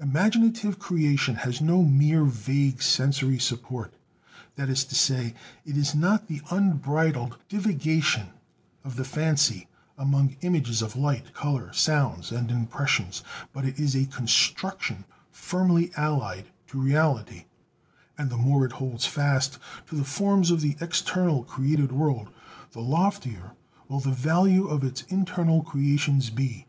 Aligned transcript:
Imaginative 0.00 0.80
creation 0.80 1.36
has 1.36 1.60
no 1.60 1.84
mere 1.84 2.24
vague 2.24 2.82
sensory 2.82 3.38
support; 3.38 3.94
that 4.56 4.68
is 4.68 4.82
to 4.86 4.96
say, 4.96 5.32
it 5.64 5.76
is 5.76 5.94
not 5.94 6.26
the 6.26 6.42
unbridled 6.50 7.38
divagation 7.48 8.30
of 8.82 8.96
the 8.96 9.04
fancy 9.04 9.68
among 9.96 10.34
images 10.40 10.82
of 10.82 10.96
light, 10.96 11.32
color, 11.34 11.72
sounds 11.72 12.32
and 12.32 12.50
impressions; 12.50 13.22
but 13.52 13.64
it 13.64 13.78
is 13.78 13.94
a 13.94 14.06
construction 14.06 15.04
firmly 15.30 15.92
allied 15.96 16.46
to 16.66 16.76
reality; 16.80 17.44
and 18.18 18.28
the 18.28 18.36
more 18.36 18.66
it 18.66 18.72
holds 18.72 19.06
fast 19.06 19.56
to 19.86 19.94
the 19.94 20.02
forms 20.02 20.50
of 20.50 20.62
the 20.62 20.76
external 20.80 21.44
created 21.44 21.92
world, 21.92 22.28
the 22.72 22.80
loftier 22.82 23.52
will 23.86 24.00
the 24.00 24.10
value 24.10 24.66
of 24.66 24.82
its 24.82 25.02
internal 25.02 25.62
creations 25.62 26.28
be. 26.28 26.66